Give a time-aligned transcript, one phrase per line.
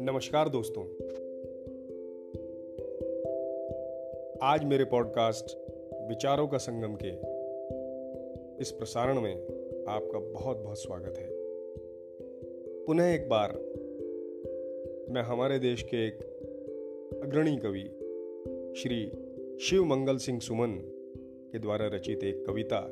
[0.00, 0.84] नमस्कार दोस्तों।
[4.42, 5.58] आज मेरे पॉडकास्ट
[6.08, 7.08] विचारों का संगम के
[8.62, 9.34] इस प्रसारण में
[9.88, 11.28] आपका बहुत बहुत स्वागत है।
[12.84, 13.52] पुनः एक बार
[15.10, 16.14] मैं हमारे देश के एक
[17.22, 17.84] अग्रणी कवि,
[18.80, 19.10] श्री
[19.58, 20.96] शिव मंगल सिंह सुमन
[21.52, 22.90] के द्वारा रचित एक कविता,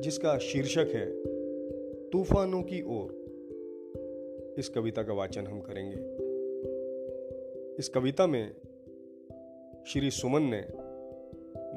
[0.00, 1.24] जिसका शीर्षक है,
[2.10, 3.18] तूफानों की ओर।
[4.58, 5.96] इस कविता का वाचन हम करेंगे।
[7.78, 8.54] इस कविता में
[9.86, 10.66] श्री सुमन ने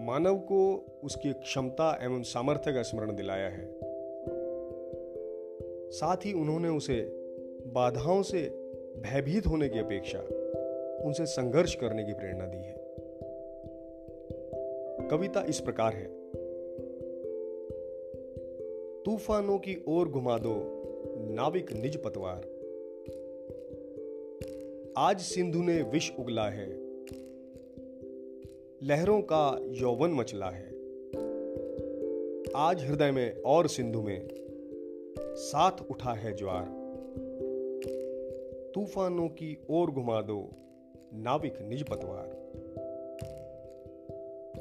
[0.06, 3.80] मानव को उसकी क्षमता एवं सामर्थ्य का स्मरण दिलाया है।
[5.90, 7.02] साथ ही उन्होंने उसे
[7.68, 8.42] बाधाओं से
[8.98, 10.20] भयभीत होने की अपेक्षा,
[11.06, 12.81] उनसे संघर्ष करने की प्रेरणा दी है।
[15.12, 16.06] कविता इस प्रकार है।
[19.04, 20.54] तूफानों की ओर घुमा दो,
[21.18, 22.42] नाविक निज पतवार।
[24.98, 26.68] आज सिंधु ने विष उगला है।
[28.84, 30.68] लहरों का यौवन मचला है।
[32.56, 34.28] आज हृदय में और सिंधु में
[35.20, 36.66] साथ उठा है ज्वार।
[38.76, 40.50] तूफानों की ओर घुमा दो,
[41.14, 42.42] नाविक निज पतवार।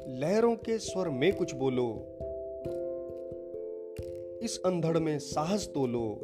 [0.07, 2.17] लहरों के स्वर में कुछ बोलो।
[4.43, 6.19] इस अंधड़ में साहस तो लो।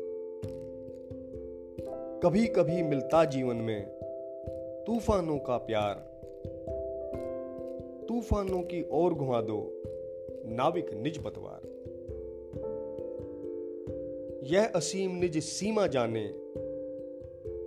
[2.23, 3.85] कभी कभी मिलता जीवन में
[4.87, 5.93] तूफानों का प्यार।
[8.07, 9.83] तूफानों की ओर घुमा दो,
[10.45, 11.61] नाविक निज पतवार।
[14.43, 16.31] यह असीम निज सीमा जाने,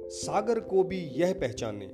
[0.08, 1.90] सागर को भी यह पहचाने।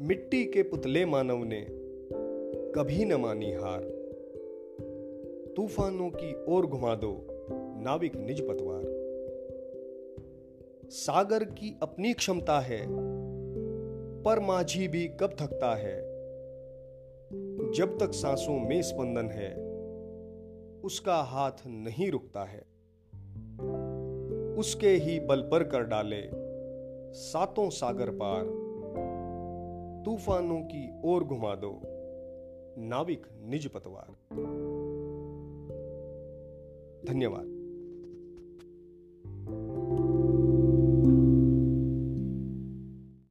[0.00, 1.89] मिट्टी के पुतले मानव ने
[2.74, 3.80] कभी न मानी हार।
[5.56, 7.26] तूफानों की ओर घुमा दो,
[7.80, 8.82] नाविक निज पतवार।
[10.90, 12.86] सागर की अपनी क्षमता है,
[14.22, 15.96] पर माझी भी कब थकता है।
[17.72, 19.54] जब तक सांसों में स्पंदन है,
[20.80, 22.62] उसका हाथ नहीं रुकता है।
[24.56, 26.22] उसके ही बल पर कर डाले
[27.12, 28.44] सातों सागर पार।
[30.04, 31.80] तूफानों की ओर घुमा दो
[32.78, 34.12] नाविक निज पतवार।
[37.08, 37.59] धन्यवाद।